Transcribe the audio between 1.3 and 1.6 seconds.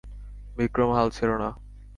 না!